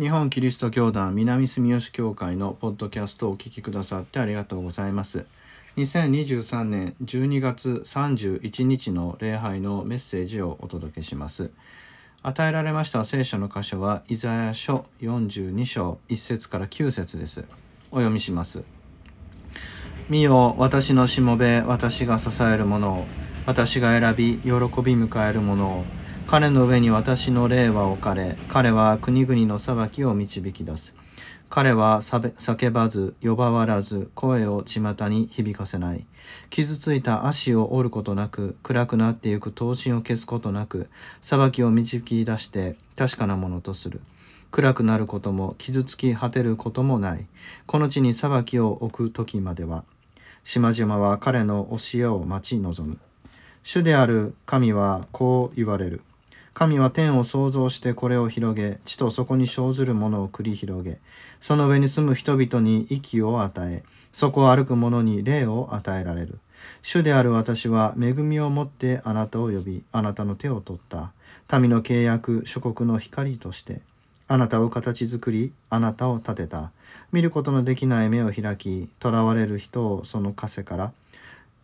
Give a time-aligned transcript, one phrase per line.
[0.00, 5.26] 日本キリスト教団南住吉教会のポッドキャストをお聞きくださってありがとうございます。
[5.76, 11.50] 2023年12月31日の礼拝のメッセージをお届けします。
[12.22, 17.44] 与えられました聖書の箇所はイザヤ書42章1節から9節です。
[17.90, 18.62] お読みします。
[20.08, 23.04] 見よ私のしもべ私が支えるものを
[23.44, 24.58] 私が選び喜び
[24.94, 25.84] 迎えるものを
[26.26, 30.94] 彼の上に私の霊は置かれ彼は国々の裁きを導き出す。
[31.50, 36.06] 彼は叫ばず呼ばわらず声を巷に響かせない。
[36.48, 40.88] 傷ついた足を折ることなく暗くなってゆく刀身を消すことなく
[41.20, 44.00] 裁きを導き出して確かなものとする。
[44.50, 47.26] 暗くなることも傷つき果てることもない。
[47.66, 49.84] この地に裁きを置く時までは
[50.44, 52.98] 島々は彼の教えを待ち望む。
[53.62, 56.02] 主である神はこう言われる。
[56.54, 60.98] 神は天を創造してこれを広げ地とそこに生ずるものを繰り広げ。
[61.40, 66.38] その上に住む人々に息を与えそこを歩く者に霊を与えられる。
[66.82, 71.12] 主である私は恵みをもってあなたを呼びあなたの手を取った。
[71.58, 73.80] 民の契約諸国の光として。
[74.28, 76.70] あなたを形作りあなたを立てた。
[77.12, 80.92] 見ることのできない目を開き囚われる人をその枷から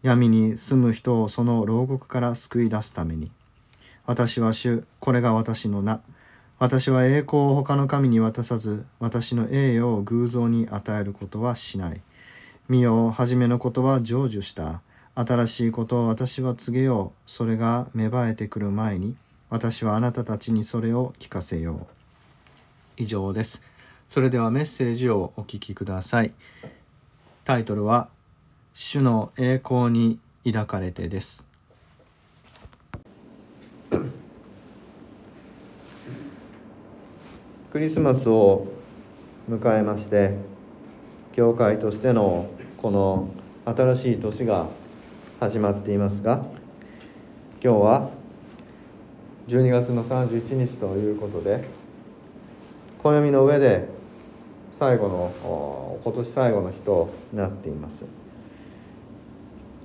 [0.02, 3.30] 闇に住む人をその牢獄から救い出すために。
[4.08, 6.00] 私は主、これが私の名。
[6.58, 12.00] 私は栄光を他の神に渡さず、私の栄誉を偶像に与えることはしない。
[12.70, 14.80] 見よ、初めのことは成就した。
[15.14, 17.30] 新しいことを私は告げよう。
[17.30, 19.14] それが芽生えてくる前に、
[19.50, 21.86] 私はあなたたちにそれを聞かせよう。
[22.96, 23.60] 以上です。
[24.08, 26.32] それではメッセージをお聞きください。
[27.44, 28.08] タイトルは、
[28.72, 31.47] 主の栄光に抱かれてです。
[37.78, 38.66] クリスマスを
[39.48, 40.34] 迎えまして
[41.32, 43.28] 教会としてのこの
[43.66, 44.66] 新しい年が
[45.38, 46.44] 始まっていますが
[47.62, 48.10] 今日は
[49.46, 51.62] 12月の31日ということで
[53.00, 53.86] 暦の上で
[54.72, 58.04] 最後の今年最後の日となっています。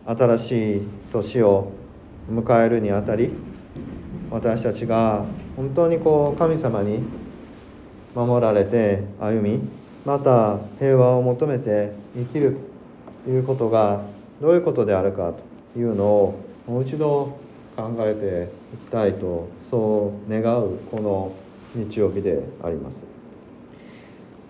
[0.07, 0.81] 新しい
[1.11, 1.71] 年を
[2.27, 3.29] 迎えるにあたり
[4.31, 5.25] 私たちが
[5.55, 7.22] 本当にこう神様に
[8.15, 9.61] 守られて歩み
[10.05, 12.57] また平和を求めて生きる
[13.25, 14.03] ということが
[14.41, 15.33] どういうことであるか
[15.73, 17.37] というのをもう一度
[17.75, 21.31] 考えていきたいとそう願うこの
[21.73, 23.03] 日曜日であります。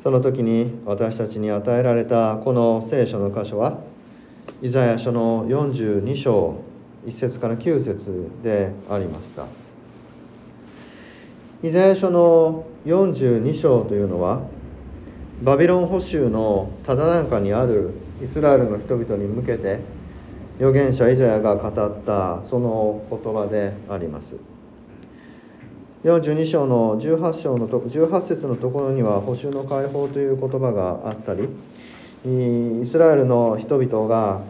[0.04, 3.80] その時に私たちに与えられたこの聖書の箇所は
[4.62, 6.56] イザヤ書の42章
[7.06, 9.63] 1節から9節でありました。
[11.64, 14.42] イザヤ書の42章というのは
[15.42, 17.92] バビロン捕囚のただ中にある
[18.22, 19.80] イスラエルの人々に向けて
[20.58, 24.36] 預言者イザヤが語ったその言葉であります。
[26.04, 31.44] 42章の18章のと18節のところには捕囚の解放という言葉があったり
[32.26, 34.42] イスラエルの人々が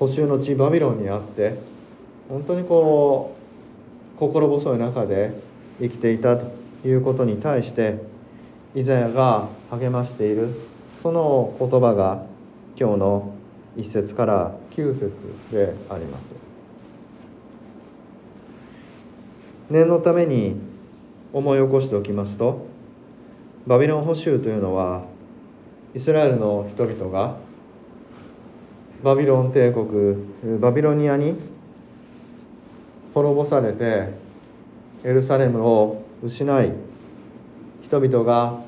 [0.00, 1.54] 捕囚の地バビロンにあって
[2.28, 3.36] 本当にこ
[4.16, 5.48] う心細い中で
[5.80, 6.46] 生きていたと
[6.84, 7.98] いうことに対して
[8.74, 10.48] イザヤが励ましている。
[11.00, 12.26] その言葉が
[12.78, 13.34] 今日の
[13.76, 16.34] 1節から9節であります。
[19.70, 20.56] 念のために
[21.32, 22.66] 思い起こしておきますと
[23.66, 25.02] バビロン捕囚というのは
[25.94, 27.36] イスラエルの人々が
[29.02, 31.36] バビロン帝国バビロニアに
[33.14, 34.08] 滅ぼされて
[35.04, 36.72] エルサレムを失い
[37.82, 38.60] 人々が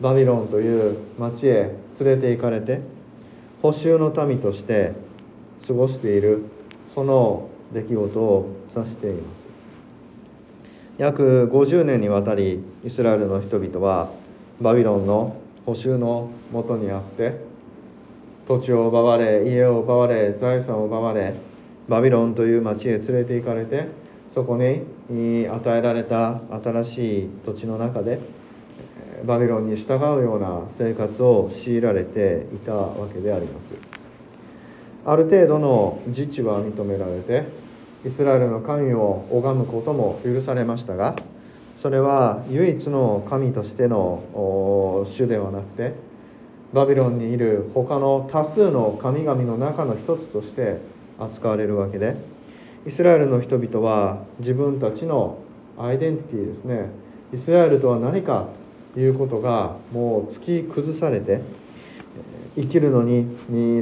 [0.00, 2.80] バビロンという町へ連れて行かれて
[3.62, 4.92] 補修の民として
[5.66, 6.42] 過ごしている
[6.88, 9.40] その出来事を指しています。
[10.98, 14.10] 約50年にわたりイスラエルの人々は
[14.60, 17.40] バビロンの補修のもとにあって
[18.46, 21.34] 土地を奪われ家を奪われ財産を奪われ
[21.88, 23.86] バビロンという町へ連れて行かれて
[24.30, 28.20] そこに与えられた新しい土地の中で
[29.24, 33.74] バビロンに従うような生活を強いられていたわけであります。
[35.04, 37.46] ある程度の自治は認められて
[38.04, 41.16] イスラエルの神を拝むことも許されましたが
[41.76, 44.22] それは唯一の神としての
[45.06, 45.94] 主ではなくて
[46.72, 50.78] バビロンにいる他の多数の神々の中の一つとして
[51.18, 52.16] 扱われるわけで
[52.90, 55.38] イスラエルの人々は自分たちの
[55.78, 56.90] アイデンティティですね
[57.32, 58.48] イスラエルとは何か
[58.94, 61.40] ということがもう突き崩されて
[62.56, 63.28] 生きるのに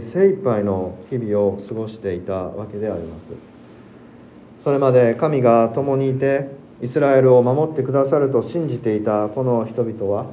[0.02, 3.32] 精一杯の日々を過ごしていたわけであります。
[4.58, 6.50] それまで神が共にいて
[6.82, 10.26] イスラエルを守ってくださると信じていたこの人々は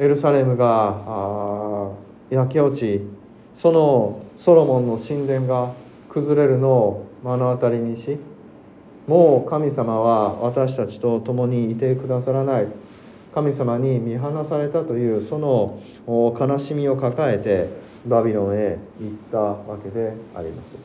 [0.00, 1.92] エルサレムが
[2.28, 3.02] 焼け落ち
[3.54, 5.72] そのソロモンの神殿が
[6.08, 8.18] 崩れるのを目の当たりにし
[9.06, 12.68] もう神様は私たちと共にいてくださらない。
[13.34, 17.68] 神様に見放されたというその悲しみを抱えて
[18.06, 20.76] バビロンへ行ったわけであります。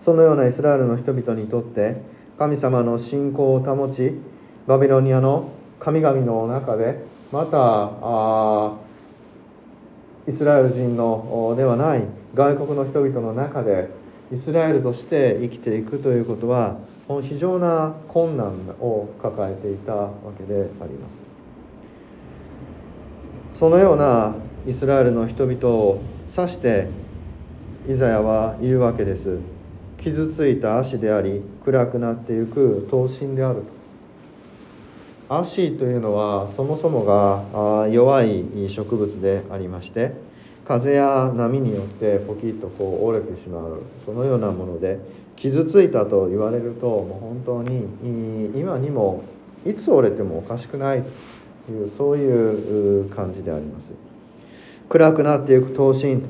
[0.00, 2.00] そのようなイスラエルの人々にとって
[2.38, 4.12] 神様の信仰を保ち
[4.68, 5.50] バビロニアの
[5.80, 7.02] 神々の中で
[7.32, 7.90] また
[10.30, 13.90] イスラエル人のではない外国の人々の中で
[14.32, 21.22] イスラエルとして生きていくということはこの非常な困難を抱えていたわけであります。
[23.58, 24.34] そのような
[24.66, 26.88] イスラエルの人々を指して
[27.88, 29.38] イザヤは言うわけです。
[29.98, 33.76] 傷ついた足であり暗くなっていく刀身であると。
[35.28, 40.12] 足というのはそもそもが弱い植物でありまして
[40.66, 43.82] 風や波によってポキッとこう折れてしまう。
[44.04, 44.98] そのようなもので
[45.36, 47.86] 傷ついたと言われるともう本当に
[48.58, 49.22] 今にも
[49.64, 51.04] いつ折れてもおかしくない。
[51.66, 53.92] というそういう感じであります。
[54.88, 56.22] 暗くなっていく刀身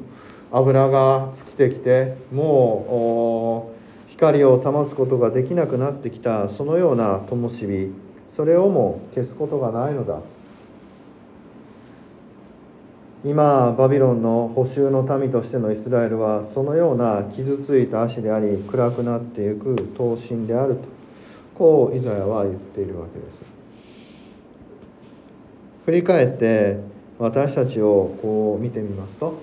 [0.50, 3.71] 油が尽きてきても
[4.09, 7.93] う光を保つことができなくなってきたそのような灯火。
[8.29, 10.21] それをも消すことがないのだ。
[13.26, 20.82] 今バビロンの補修の民としてのイスラエルはそのような傷ついた足であり暗くなっていく刀身であると
[21.56, 23.43] こうイザヤは言っているわけです。
[25.87, 26.76] 振り返って
[27.19, 29.43] 私たちをこう見てみますと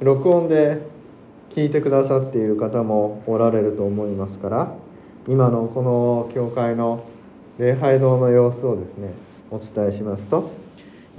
[0.00, 0.82] 録音で
[1.48, 4.74] 聞いてくださっている方もおられると思いますから
[5.26, 7.04] 今のこの教会の
[7.58, 9.12] 礼拝堂の様子をですね
[9.50, 10.67] お伝えしますと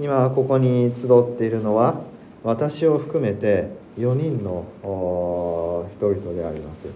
[0.00, 2.00] 今ここに集っているのは
[2.42, 3.68] 私を含めて
[3.98, 6.86] 4人の人々であります。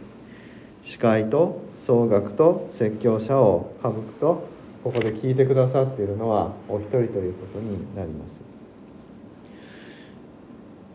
[0.82, 4.48] 司会と総額と説教者を省くと
[4.82, 8.40] ここで聞いてくださっているのはお一人ということになります。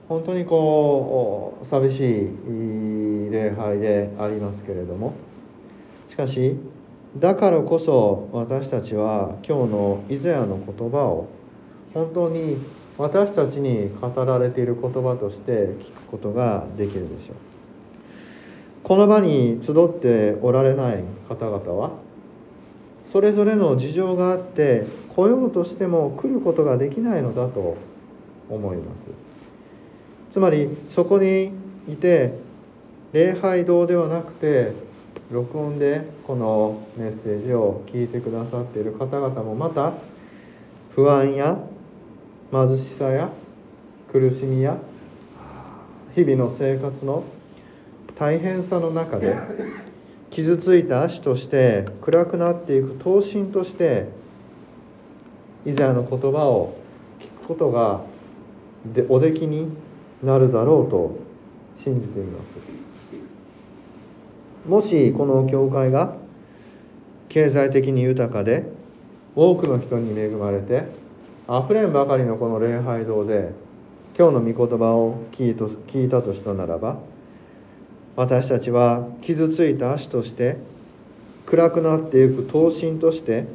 [0.08, 5.14] 本当にこう寂しい礼拝でありますけれども
[6.10, 6.58] しかし
[7.18, 11.28] だからこそ私たちは今日のイザヤの言葉を
[11.94, 12.58] 本当に
[12.98, 17.36] 私たちに語られている言葉として聞くことができるでしょう。
[18.84, 21.92] この場に集っておられない方々は
[23.06, 27.78] それぞれの事情があって来ようとしても来ることができないのだと
[28.50, 29.10] 思います。
[30.30, 31.52] つまりそこに
[31.88, 32.34] いて
[33.14, 34.74] 礼拝堂ではなくて
[35.32, 39.94] 録音でこのメッセージを聞いてくださっている方々もまた
[40.96, 41.58] 不安や
[42.52, 43.30] 貧しさや
[44.12, 44.78] 苦しみや
[46.16, 47.24] 日々の生活の
[48.16, 49.36] 大変さの中で
[50.32, 54.10] 傷ついた足として暗くなっていく刀身として
[55.66, 56.76] イザヤの言葉を
[57.20, 58.02] 聞くことが
[58.86, 59.70] でおできに
[60.24, 61.20] なるだろうと
[61.76, 62.58] 信じています。
[64.68, 66.16] もしこの教会が
[67.30, 68.66] 経済的に豊かで
[69.36, 70.84] 多くの人に恵まれて
[71.52, 73.50] あふれんばかりのこの礼拝堂で
[74.16, 77.00] 今日の御言葉を聞いと聞いたとしたならば
[78.16, 80.58] 私たちは傷ついた足として
[81.48, 83.48] 暗くなっていく刀身として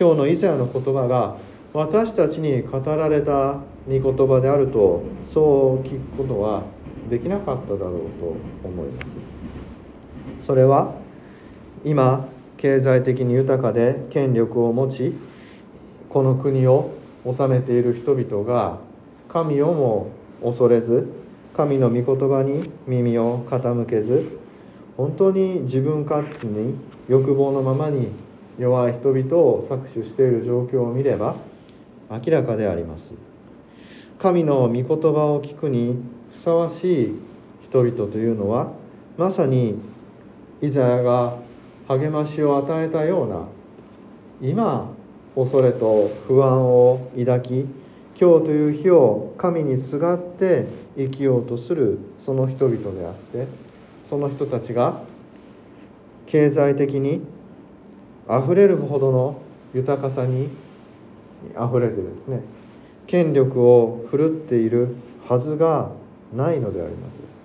[0.00, 1.36] 今日の以前の言葉が
[1.74, 6.62] 私たちに語られた御言葉であるとそう聞くことは
[7.10, 9.18] できなかっただろうと思います。
[10.40, 10.94] それは
[11.84, 12.26] 今
[12.56, 15.12] 経済的に豊かで権力を持ち
[16.08, 16.96] この国を
[17.32, 18.78] 治めている人々が
[19.28, 20.10] 神をも
[20.42, 21.08] 恐れず
[21.56, 24.38] 神の御言葉に耳を傾けず
[24.96, 26.74] 本当に自分勝手に
[27.08, 28.08] 欲望のままに
[28.58, 31.36] 弱い人々を搾取している状況を見れば
[32.10, 33.14] 明らかであります。
[34.18, 37.20] 神の御言葉を聞くにふさわしい
[37.68, 38.72] 人々というのは
[39.18, 39.78] まさに
[40.62, 41.36] イザヤが
[41.88, 43.46] 励ましを与えたような
[44.40, 44.90] 今
[45.36, 47.66] 恐れと不安を抱き
[48.18, 50.66] 今日という日を神にすがって
[50.96, 53.46] 生きようとするその人々であって
[54.08, 55.02] その人たちが
[56.26, 57.20] 経済的に
[58.26, 59.42] あふれるほどの
[59.74, 60.48] 豊かさに
[61.54, 62.40] あふれてですね
[63.06, 64.96] 権力を振るっている
[65.28, 65.90] はずが
[66.34, 67.35] ないのであります。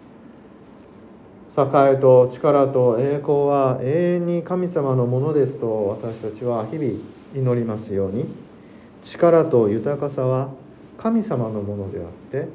[1.58, 6.94] 栄と力と栄光は永遠に神様のものですと私たちは日々
[7.36, 8.26] 祈りますように。
[9.04, 10.50] 力と豊かさは
[10.98, 12.48] 神様のものであって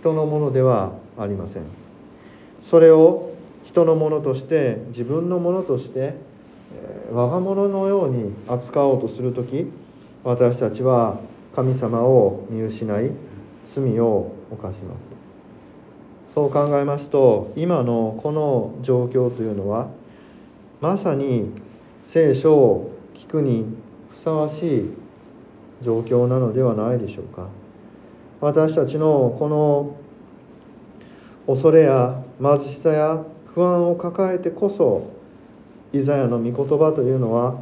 [0.00, 1.62] 人のものではありません。
[2.60, 6.14] それを人のものとして自分のものとして
[7.12, 9.70] 我が物のように扱おうとする時
[10.24, 11.20] 私たちは
[11.54, 13.10] 神様を見失い
[13.64, 15.23] 罪を犯します。
[16.34, 19.86] そう考えますと今のこの状況というのは
[20.80, 21.52] まさに
[22.04, 23.66] 聖書を聞くに
[24.10, 24.90] ふさわしい
[25.80, 27.46] 状況なのではないでしょうか。
[28.40, 29.96] 私たちのこの
[31.46, 33.22] 恐れや貧しさや
[33.54, 35.08] 不安を抱えてこそ
[35.92, 37.58] イザヤの御言葉というのは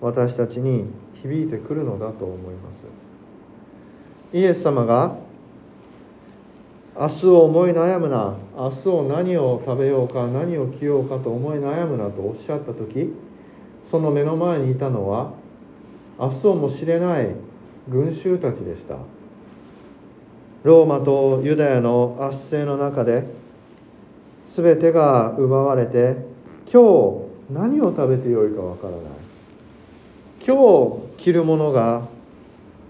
[0.00, 0.84] 私たちに
[1.14, 2.86] 響いてくるのだと思います。
[4.32, 5.16] イエス様が
[6.98, 8.34] 明日を思い悩むな。
[8.56, 13.12] 明日を何を食べようか何を着ようかと思い悩むなとおっしゃった時
[13.84, 15.32] その目の前にいたのは
[16.18, 17.28] 明日をも知れない
[17.86, 18.96] 群衆たちでした。
[20.62, 23.28] ローマとユダヤの圧政の中で
[24.46, 26.16] 全てが奪われて
[26.72, 26.82] 今
[27.50, 29.02] 日何を食べてよいかわからない。
[30.44, 30.56] 今
[31.18, 32.08] 日着るものが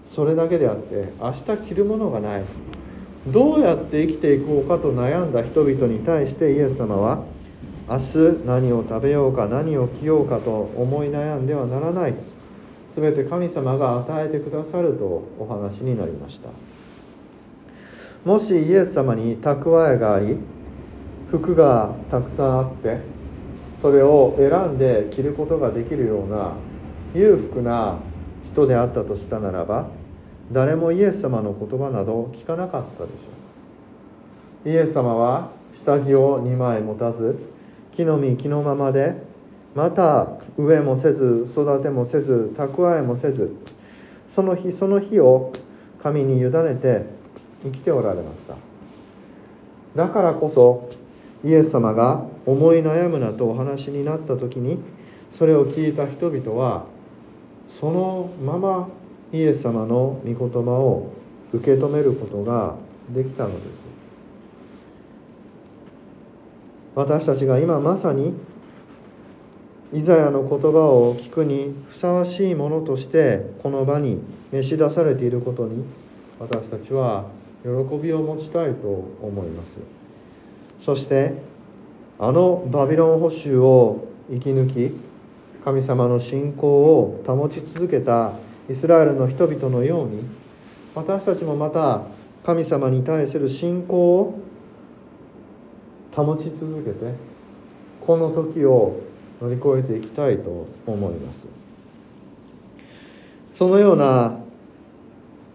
[0.05, 2.43] それだけであって明日着るものがない。
[3.31, 7.23] どうやって生きていこうかと悩んだ人々に対してイエス様は
[7.89, 12.15] 明日何を食べようか何を着ようかと思い悩んではならない
[12.89, 16.49] 全て神様が与えてくださるとお話になりました。
[18.25, 20.37] もしイエス様に蓄えがあり
[21.29, 22.99] 服がたくさんあって
[23.75, 26.53] それを選んで着ることができるような
[27.13, 27.99] 裕福な
[28.51, 29.87] 人であったとしたならば
[30.51, 33.15] 誰もイエス様の言葉など聞かなかったでしょ
[34.65, 34.69] う。
[34.69, 37.37] イエス様は下着を2枚持たず
[37.95, 39.15] 木の実木のままで
[39.75, 40.27] また
[40.57, 43.53] 飢えもせず育てもせず蓄えもせず
[44.33, 45.53] その日その日を
[46.01, 47.05] 神に委ねて
[47.63, 48.55] 生きておられました。
[49.95, 50.89] だからこそ
[51.43, 54.79] イエス様が思い悩むなとお話になった時に
[55.29, 56.85] それを聞いた人々は
[57.67, 58.89] そのまま
[59.33, 61.11] イエス様の御言葉を
[61.53, 62.75] 受け止めることが
[63.09, 63.85] できたのです。
[66.95, 68.33] 私たちが今まさに
[69.93, 74.19] イザヤの言葉を聞くにふさわしいものとしてこの場に
[74.51, 75.83] 召し出されていることに
[76.39, 77.25] 私たちは
[77.63, 78.87] 喜びを持ちたいと
[79.21, 79.77] 思います。
[80.81, 81.33] そして
[82.19, 84.97] あのバビロン捕囚を生き抜き
[85.63, 88.31] 神様の信仰を保ち続けた
[88.69, 90.23] イスラエルの人々のように
[90.95, 92.01] 私たちもまた
[92.45, 94.39] 神様に対する信仰を
[96.15, 97.13] 保ち続けて
[98.01, 98.99] この時を
[99.41, 101.45] 乗り越えていきたいと思います。
[103.51, 104.39] そのような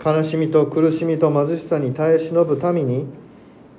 [0.05, 3.07] 悲しみと苦しみと貧しさに耐え忍ぶために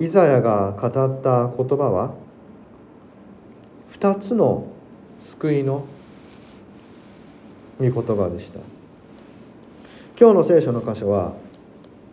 [0.00, 2.14] イザヤが語った言葉は
[3.98, 4.66] 2つの
[5.18, 5.86] 救いの
[7.78, 8.73] 御言葉でした。
[10.16, 11.32] 今日の聖書の箇所は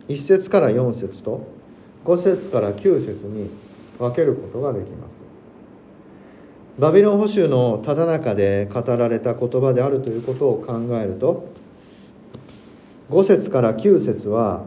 [0.08, 1.46] 1節から4節と
[2.04, 3.48] 5節から9節に
[3.96, 5.22] 分けることができます。
[6.80, 11.52] バビロン捕囚のただ中で語られた言葉であるということを考えると
[13.10, 14.64] 5節から9節は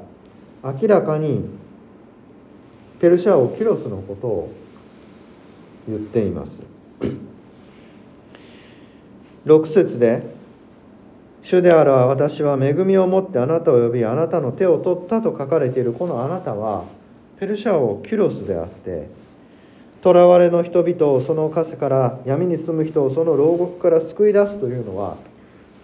[0.64, 1.44] 明らかに
[3.02, 4.54] ペルシャ王キロスのことを
[5.90, 6.62] 言っています。
[9.46, 10.35] 6節で
[11.46, 16.86] 主である私は恵みを持ってあなたを呼びあなたの手を取ったと書かれているこのあなたは
[17.40, 19.08] ペルシャ王キュロスであって
[20.04, 25.18] 囚われの人々をその枷から闇に住む人をその牢獄から救い出すというのは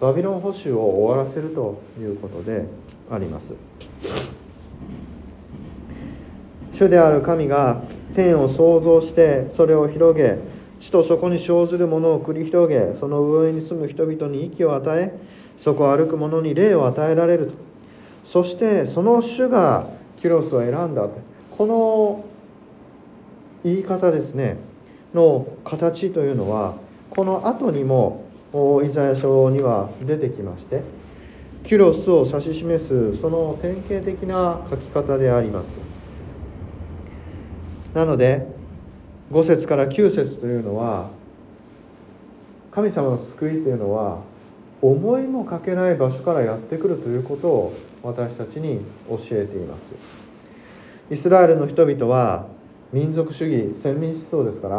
[0.00, 2.64] バビロン捕囚を終わらせるということで
[3.08, 3.52] あります。
[6.72, 7.82] 主である神が
[8.16, 10.38] 天を創造してそれを広げ
[10.80, 15.14] 地とそこに生ずるものを繰り広げその上に住む人々に息を与え
[15.62, 17.52] そこを歩く者に霊を与えられると。
[18.24, 19.86] そしてその主が
[20.18, 21.20] キュロスを選んだと。
[21.56, 22.24] この
[23.62, 24.56] 言い方ですね。
[25.14, 26.74] の形というのは
[27.10, 28.24] この後にも
[28.84, 30.82] イザヤ書には出てきまして
[31.64, 35.68] キュロスを指し示すその典型的な書き方であります。
[37.94, 38.48] なので
[39.30, 41.10] 5節から9節というのは
[42.72, 44.31] 神様の救いというのは
[44.82, 49.94] 思いもかけない場所からやってくるということを私たちに教えています。
[51.10, 52.46] イスラエルの人々は
[52.92, 54.76] 民族主義先民思想ですから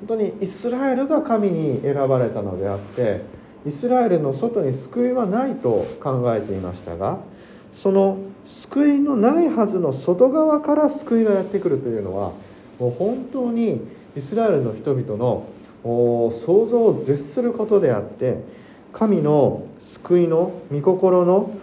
[0.00, 3.22] 本当にイスラエルが神に選ばれたのであって
[3.66, 7.18] イスラエルの外に救いはないと考えていましたが
[7.72, 12.32] その救いのないはずの外側から救いがやってくるというのは
[12.78, 13.80] もう本当に
[14.16, 15.46] イスラエルの人々の
[15.82, 18.42] 想像を絶することであって
[18.92, 21.54] 神の救いの御心の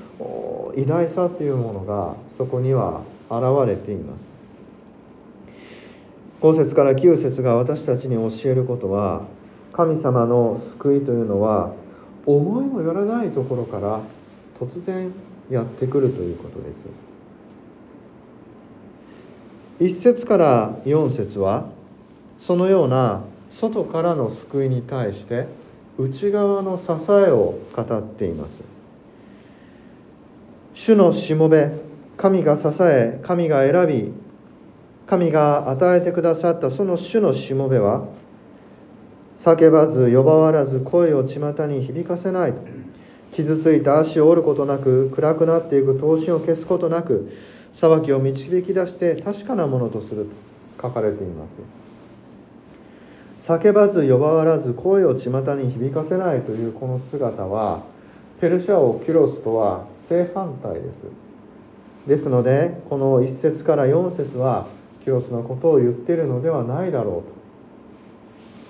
[0.75, 4.35] 偉大さというものがそこには現れています。
[6.41, 9.25] 5節から9節が私たちに教えることは
[9.73, 11.73] 神様の救いというのは
[12.25, 14.01] 思いもよらないところから
[14.59, 15.11] 突然
[15.49, 16.87] やってくるということです。
[19.79, 21.65] 1節から4節は
[22.37, 25.47] そのような外からの救いに対して
[25.97, 28.61] 内側の支えを語っています。
[30.73, 31.71] 主のしもべ
[32.17, 34.13] 神が支え神が選び
[35.07, 38.07] 神が与えてくださったその主のしもべは
[39.37, 42.53] 叫ばず呼ばわらず声を巷に響かせない。
[43.31, 47.31] 傷ついた足を折ることなく暗くなっていく刀身を消すことなく
[47.73, 50.29] 裁きを導き出して確かなものとする
[50.77, 51.84] と書かれています。
[53.45, 57.83] 叫ばず呼ばわらず声を巷に響かせないというこの姿は
[58.41, 61.03] ペルシャ王キュロスとは正反対です。
[62.07, 64.65] ですのでこの1節から4節は
[65.03, 67.35] キュロスのことを言っているのではないだろうと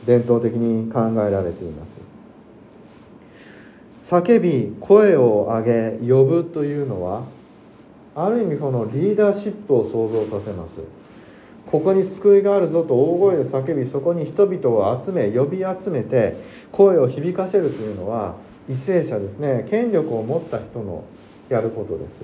[0.06, 1.94] 伝統的に考えられています。
[4.12, 7.24] 叫び声を上げ呼ぶというのは
[8.14, 11.05] ある意味このリーダーシップを想像させます。
[11.72, 16.38] ここに救いがあるぞと大声で叫びそこに人々を集め呼び集めて
[16.72, 18.36] 声を響かせるというのは
[18.68, 19.66] 為政者ですね。
[19.70, 21.04] 権力を持った人の
[21.50, 22.24] やることです。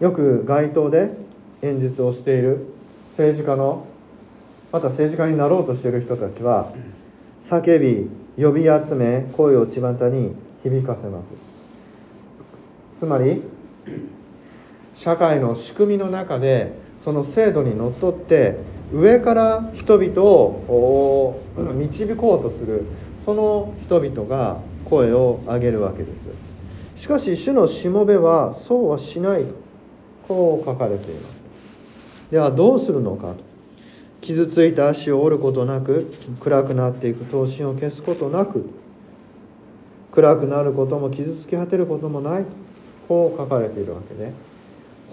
[0.00, 1.10] よく街頭で
[1.62, 2.66] 演説をしている
[3.10, 3.86] 政治家の
[4.72, 6.72] また政治家になろうとしている人たちは
[7.42, 8.08] 叫び
[8.42, 11.32] 呼び集め声を巷に響かせます。
[12.94, 13.42] つまり
[15.00, 18.58] 社会の仕組みの中でその制度にのっとって
[18.92, 21.40] 上から人々を
[21.74, 22.84] 導こうとする
[23.24, 26.28] その人々が声を上げるわけです。
[26.96, 29.54] しかし主のしもべはそうはしないと
[30.28, 31.46] こう書かれています。
[32.30, 33.36] ではどうするのかと。
[34.20, 38.68] 傷ついた足を折ることなく暗くなっていく刀身を消すことなく
[40.12, 42.44] 暗くなることも傷つき果てることもない
[43.08, 44.50] こう書かれているわけで。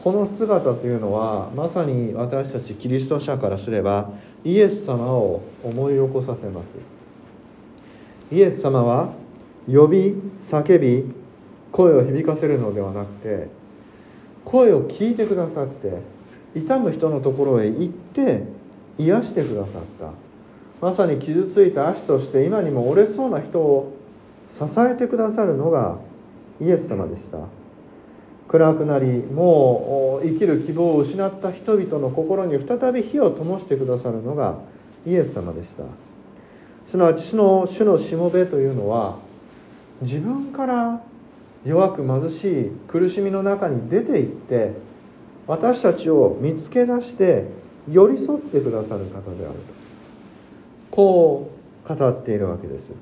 [0.08, 4.10] この姿というのはまさに私たちキリスト者からすれば
[4.46, 6.78] イエス様を思い起こさせます。
[8.32, 9.12] イエス様は
[9.68, 11.14] 呼び叫び
[11.74, 13.50] 声を響かせるのではなくて
[14.46, 15.98] 声を聞いてくださって
[16.56, 18.44] 痛む人のところへ行って
[18.98, 20.12] 癒してくださった。
[20.80, 23.94] まさに傷ついた足として今にも折れそうな人を
[24.48, 25.98] 支えてくださるのが
[26.62, 27.57] イエス様でした。
[28.48, 34.60] 暗くなりもう生きる希望を失った人々の心に再び火を灯してくださるのが
[35.06, 35.84] イエス様でした。
[36.88, 39.18] すなわち主の主のしもべというのは
[40.02, 41.02] 自分から
[41.66, 44.74] 弱く貧しい苦しみの中に出て行って
[45.48, 47.46] 私たちを見つけ出して
[47.92, 49.78] 寄り添ってくださる方であると。
[50.92, 51.52] こ
[51.86, 52.94] う語っているわけです。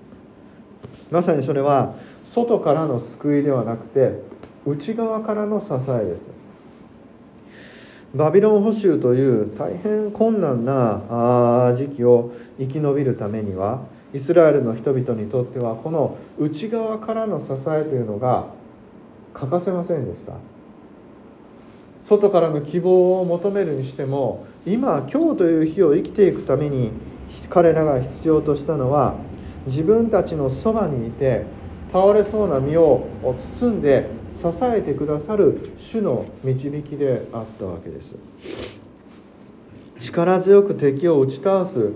[1.12, 1.94] まさにそれは
[2.34, 4.22] 外からの救いではなくて
[4.66, 6.30] 内側からの支えです。
[8.16, 13.82] バビロン捕囚という大変困難な時期を生き延びるためには
[14.14, 18.48] イスラエルの人々にとってはこの内側からの支えというのが
[19.34, 20.34] 欠かせませんでした。
[22.02, 26.92] 外からの希望を求めるにしても今今日という日を生きていくために
[27.50, 29.16] 彼らが必要としたのは
[29.66, 31.46] 自分たちのそばにいて
[31.96, 38.16] 倒れそうな身を包んで支えてくださる主の導きであったわけです。
[39.98, 41.94] 力強く敵を打ち倒す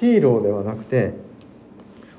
[0.00, 1.12] ヒーローではなくて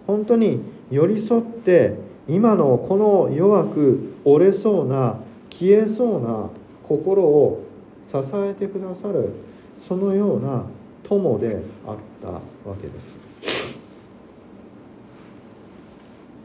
[0.06, 1.96] 本当に寄り添って
[2.30, 5.16] 今のこの弱く折れそうな
[5.50, 6.52] 消えそうな
[6.84, 7.64] 心を
[8.04, 9.32] 支えてくださる
[9.80, 10.66] そのような
[11.04, 13.34] 友であったわけです。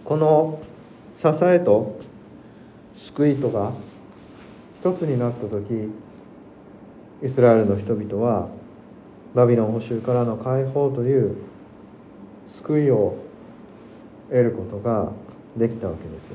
[0.02, 0.62] この
[1.18, 1.98] 支えと
[2.92, 3.72] 救いとが
[4.78, 5.90] 一つになった時
[7.24, 8.48] イスラエルの人々は
[9.34, 11.36] バビロン捕囚からの解放という
[12.46, 13.16] 救いを
[14.28, 15.10] 得ることが
[15.56, 16.30] できたわけです。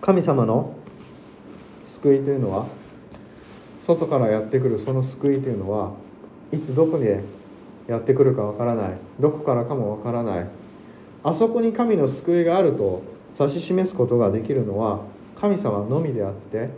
[0.00, 0.74] 神様の
[1.84, 2.66] 救いというのは
[3.82, 5.94] 外からやってくるその救いというのは
[6.52, 7.24] いつどこで
[7.88, 10.46] やってくるかわからないどこからかもわからない
[11.24, 13.02] あそこに神の救いがあると
[13.38, 15.00] 指し示すことができるのは
[15.40, 16.68] 神様のみであって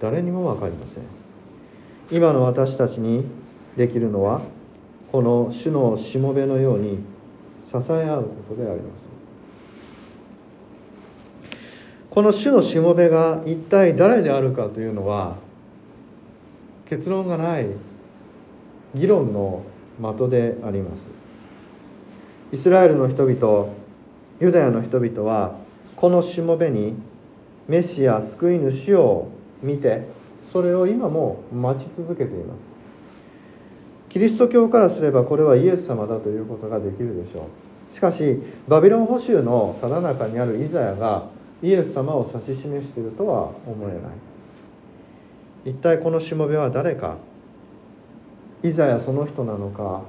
[0.00, 1.04] 誰にも分かりません。
[2.10, 3.24] 今の私たちに
[3.76, 4.40] できるのは
[5.12, 6.98] この主のしもべのように
[7.62, 9.08] 支え合うことであります。
[12.08, 15.36] この主のしもべが一体誰であるかというのは
[16.88, 17.66] 結論がない
[18.94, 19.62] 議論の
[20.00, 21.06] 的であります。
[22.52, 23.79] イスラエルの人々
[24.40, 25.54] ユダヤの人々は
[25.96, 26.94] このしもべに
[27.68, 29.28] メシア救い主を
[29.62, 30.08] 見て
[30.40, 32.72] それを今も待ち続けています。
[34.08, 37.48] キリスト教からすればこれはイエス様だということができるでしょ
[37.92, 37.94] う。
[37.94, 41.28] しかしバビロン捕囚のただ中にあるイザヤが
[41.62, 43.98] イエス様を指し示しているとは思えな
[45.68, 45.72] い。
[45.72, 47.18] 一体このしもべは誰か？
[48.62, 50.00] イザヤその人なのか？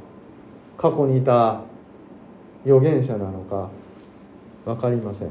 [0.77, 1.61] 過去にいた
[2.63, 3.69] 預言者なのか？
[4.65, 5.29] 分かりません。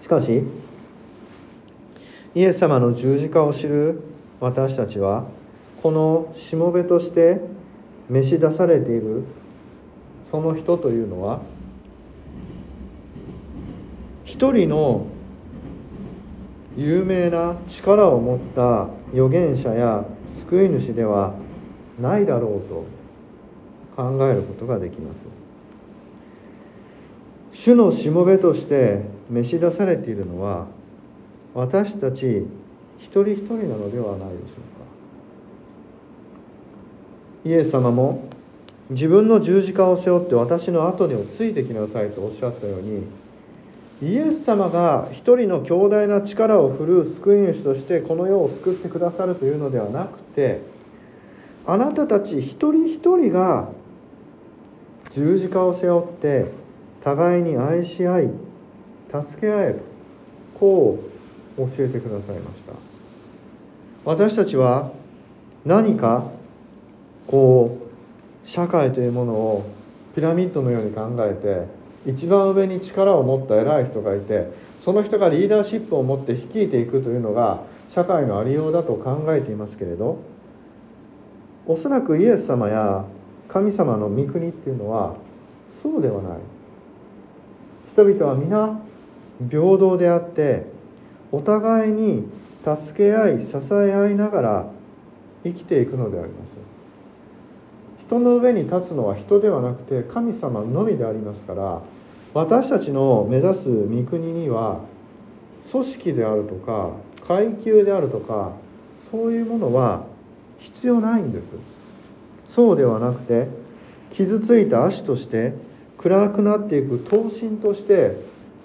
[0.00, 0.42] しかし
[2.34, 4.02] イエス様の十字架を知る
[4.40, 5.24] 私たちは
[5.82, 7.40] このしもべとして
[8.08, 9.24] 召し出されている
[10.24, 11.40] その人というのは
[14.24, 15.06] 一人の
[16.76, 21.34] 有名な力を持った預言者や救い主では
[21.98, 22.86] ないだろうと
[23.96, 25.39] 考えることができます。
[27.60, 30.66] 主のしもべとして召し出されているのは
[31.52, 32.46] 私たち
[32.98, 34.56] 一人一人なのではないでしょう
[37.44, 37.50] か。
[37.50, 38.30] イエス様も
[38.88, 43.04] 自分の十字架を背負って私の後にをついてきなさいとおっしゃったように
[44.00, 50.62] イエス様が一人の強大な力を振るう救い主としてこの世を救ってくださるというのではなくて
[51.66, 53.68] あなたたち一人一人が
[55.10, 56.59] 十字架を背負って
[57.02, 58.30] 互いに愛し合い
[59.10, 59.84] 助け合えと
[60.58, 60.98] こ
[61.58, 62.72] う教えてくださいました。
[64.04, 64.92] 私たちは
[65.64, 66.30] 何か
[67.26, 67.78] こ
[68.44, 69.70] う社会というものを
[70.14, 71.66] ピラミッドのように考えて
[72.10, 80.18] 一番上に力を持った偉い人がいてその人がリーダーシップを持って率いていくというのが社会のありようだと考えていますけれど
[81.66, 83.04] おそらくイエス様や
[83.48, 85.16] 神様の御国っていうのは
[85.68, 86.59] そうではない。
[87.92, 88.80] 人々は皆
[89.50, 90.66] 平等であって
[91.32, 92.28] お互いに
[92.64, 94.70] 助け合い支え合いながら
[95.44, 96.50] 生きていくのであります。
[98.06, 101.80] 人の上に立つのは人ではなくて神様のみでありますから
[102.34, 104.80] 私たちの目指す御国には
[105.70, 106.90] 組織であるとか
[107.26, 108.52] 階級であるとか
[108.96, 110.04] そういうものは
[110.58, 111.54] 必要ないんです。
[112.46, 113.48] そうではなくて
[114.10, 115.54] 傷ついた足として
[116.00, 118.16] 暗くなっていく刀身として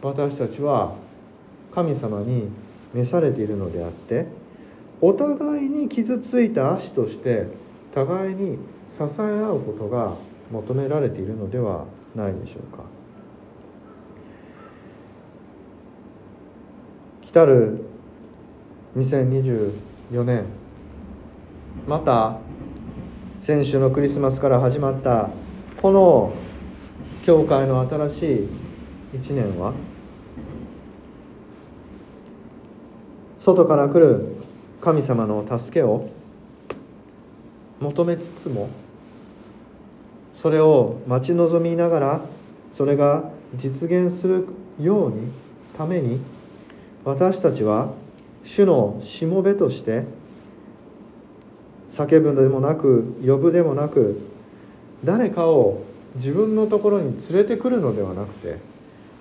[0.02, 0.96] 私たちは
[1.74, 2.48] 神様に
[2.94, 4.28] 召されているのであって
[5.02, 7.48] お互いに傷ついた足として
[7.94, 10.14] 互いに支え合うことが
[10.50, 11.84] 求められているのでは
[12.16, 12.84] ないでしょうか。
[17.22, 17.84] 来たる
[18.96, 20.46] 2024年
[21.86, 22.38] また
[23.42, 25.30] 先週のクリスマスから始まった
[25.82, 26.34] この
[27.26, 28.48] 教会の新しい
[29.16, 29.74] 1年は？
[33.40, 34.36] 外から来る
[34.80, 36.08] 神様の助けを
[37.80, 38.70] 求めつつも
[40.36, 42.22] それを待ち望みながら
[42.76, 44.48] それが実現する
[44.80, 45.32] ように
[45.76, 46.20] ために
[47.04, 47.92] 私たちは
[48.44, 50.04] 主のしもべとして
[51.90, 54.22] 叫ぶのでもなく呼ぶでもなく
[55.04, 55.84] 誰かを
[56.16, 58.58] 自分のところに連れてくるのではなくて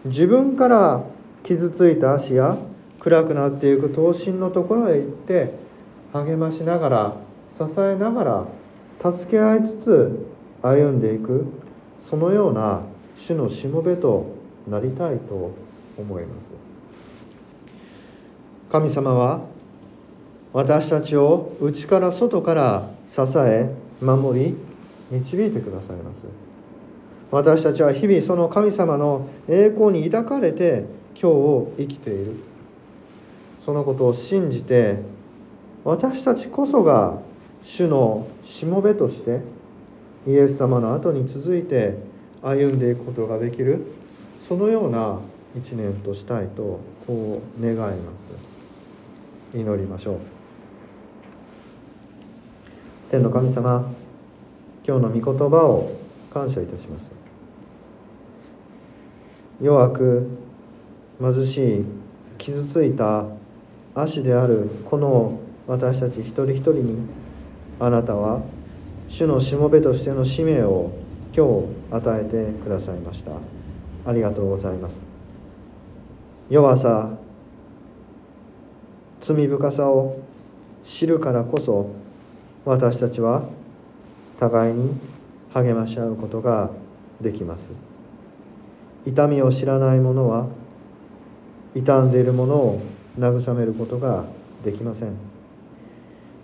[0.05, 1.05] 自分から
[1.43, 2.57] 傷ついた足や
[3.01, 5.53] 暗くなっていく刀身のところへ行って
[6.13, 7.17] 励ましながら
[7.51, 8.47] 支えなが
[9.03, 10.27] ら助け合いつつ
[10.63, 11.45] 歩んでいく
[11.99, 12.83] そのような
[13.19, 14.35] 主のしもべと
[14.69, 15.53] なりたいと
[15.99, 16.51] 思います。
[18.71, 19.43] 神様は
[20.53, 24.57] 私たちを内から外から支え守り
[25.11, 26.25] 導いてくださいます。
[27.31, 30.85] 私たちは日々その神様の栄光に抱かれて
[31.15, 32.37] 今日を生きている。
[33.61, 34.99] そのことを信じて
[35.85, 37.19] 私たちこそが
[37.63, 39.41] 主のしもべとして
[40.27, 41.97] イエス様の後に続いて
[42.43, 43.87] 歩んでいくことができる。
[44.39, 45.19] そのような
[45.57, 48.33] 一年としたいとこう願います。
[49.55, 50.17] 祈りましょう。
[53.11, 53.91] 天の神様
[54.87, 55.91] 今日の御言葉を
[56.33, 57.14] 感謝いたします。
[59.61, 60.29] 弱く
[61.21, 61.85] 貧しい
[62.39, 63.25] 傷ついた
[63.95, 67.09] 足であるこの私たち一人一人に
[67.79, 68.43] あなたは
[69.09, 70.91] 主のしもべとしての使命を
[71.37, 71.47] 今
[71.91, 73.33] 日与えてくださいました。
[74.07, 74.95] ありがとうございます。
[76.51, 77.11] 弱さ
[79.21, 80.19] 罪深さを
[80.85, 81.91] 知るからこそ
[82.65, 83.45] 私たちは
[84.39, 85.01] 互いに
[85.55, 86.71] 励まし合うことが
[87.21, 87.94] できます。
[89.07, 90.47] 痛みを知らない者は
[91.75, 92.83] 傷んでいるものを
[93.19, 94.25] 慰めることが
[94.65, 95.11] できません。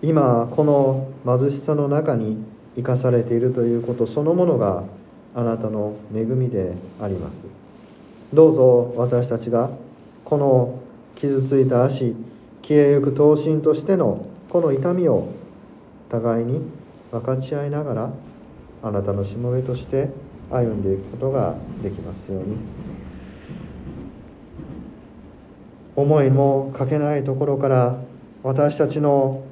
[0.03, 2.43] 今この貧しさの中に
[2.77, 4.85] 生かされているということそのものが
[5.35, 7.45] あなたの恵みであります。
[8.33, 9.71] どうぞ私たちが
[10.25, 10.81] この
[11.17, 12.15] 傷ついた足
[12.63, 15.29] 消えゆく刀身としてのこの痛みを
[16.09, 16.63] 互いに
[17.11, 18.11] 分かち合いながら
[18.83, 20.11] あなたのしもべとして
[20.51, 22.57] 歩んでいくことができますように。
[25.97, 27.99] 思いもかけないところから
[28.43, 29.45] 私たちの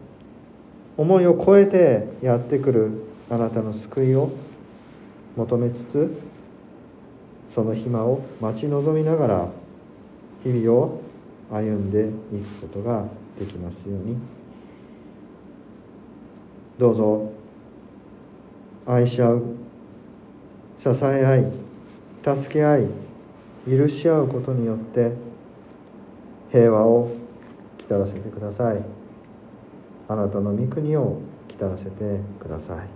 [0.97, 2.91] 思いを超えてやってくる
[3.31, 4.31] あなたの救いを
[5.37, 6.21] 求めつつ
[7.55, 9.49] その暇を待ち望みながら
[10.43, 11.01] 日々を
[11.51, 13.05] 歩んでいくことが
[13.39, 14.17] できますように。
[16.79, 17.33] どうぞ。
[18.87, 19.68] 愛し合う。
[20.79, 21.53] 支え合い
[22.37, 22.89] 助け合い
[23.69, 25.13] 許し合うことによって
[26.51, 27.11] 平和を
[27.79, 28.83] きたらせてください。
[30.09, 32.87] あなたの御国をきたらせてください。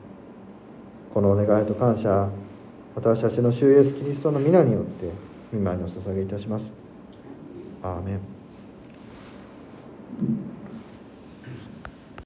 [1.12, 2.30] このお願いと感謝
[2.94, 5.10] 私たちの主イエスキリストの皆によって
[5.52, 6.72] 御前にお捧げいたします。
[7.82, 8.20] アーメン。